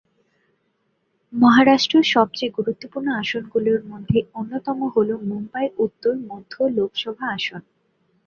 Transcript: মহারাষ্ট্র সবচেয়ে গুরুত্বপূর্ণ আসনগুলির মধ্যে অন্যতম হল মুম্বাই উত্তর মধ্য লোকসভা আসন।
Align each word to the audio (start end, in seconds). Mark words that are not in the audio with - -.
মহারাষ্ট্র 1.33 1.95
সবচেয়ে 2.13 2.55
গুরুত্বপূর্ণ 2.57 3.07
আসনগুলির 3.21 3.81
মধ্যে 3.85 4.17
অন্যতম 4.33 4.79
হল 4.93 5.09
মুম্বাই 5.29 5.67
উত্তর 5.77 6.13
মধ্য 6.29 6.53
লোকসভা 6.77 7.25
আসন। 7.31 7.61